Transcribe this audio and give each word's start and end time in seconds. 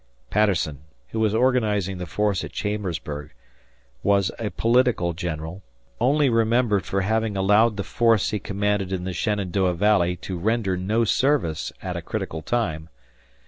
Patterson, 0.31 0.79
who 1.09 1.19
was 1.19 1.35
organizing 1.35 1.99
the 1.99 2.07
force 2.07 2.43
at 2.43 2.51
Chambersburg, 2.51 3.33
was 4.01 4.31
a 4.39 4.49
political 4.49 5.13
general, 5.13 5.61
only 5.99 6.27
remembered 6.27 6.85
for 6.85 7.01
having 7.01 7.37
allowed 7.37 7.77
the 7.77 7.83
force 7.83 8.31
he 8.31 8.39
commanded 8.39 8.91
in 8.91 9.03
the 9.03 9.13
Shenandoah 9.13 9.75
Valley 9.75 10.15
to 10.15 10.39
render 10.39 10.75
no 10.75 11.03
service 11.03 11.71
at 11.83 11.95
a 11.95 12.01
critical 12.01 12.41
time. 12.41 12.89